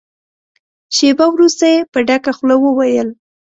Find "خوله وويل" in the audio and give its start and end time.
2.37-3.09